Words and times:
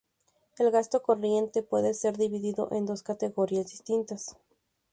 El 0.57 0.71
gasto 0.71 1.03
corriente 1.03 1.61
puede 1.61 1.93
ser 1.93 2.17
dividido 2.17 2.69
en 2.71 2.87
dos 2.87 3.03
categorías 3.03 3.67
distintas. 3.67 4.35